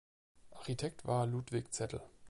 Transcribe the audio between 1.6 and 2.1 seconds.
Zettl.